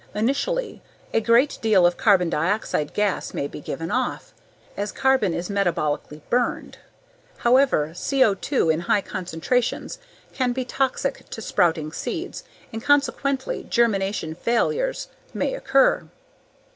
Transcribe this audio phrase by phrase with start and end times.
[0.15, 0.81] Initially,
[1.13, 4.33] a great deal of carbon dioxide gas may be given off,
[4.75, 6.79] as carbon is metabolically "burned."
[7.37, 9.99] However, CO2 in high concentrations
[10.33, 12.43] can be toxic to sprouting seeds
[12.73, 16.07] and consequently, germination failures may occur.